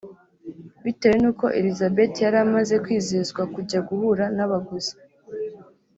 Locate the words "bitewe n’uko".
0.83-1.45